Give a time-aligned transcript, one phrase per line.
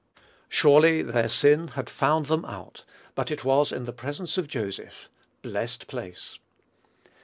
[0.49, 5.09] Surely their sin had found them out; but it was in the presence of Joseph.
[5.43, 6.39] Blessed place!